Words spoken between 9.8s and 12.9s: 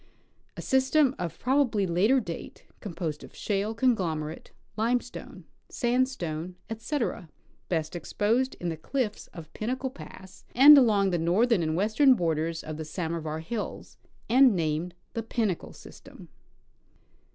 pass and along the northern and western borders of the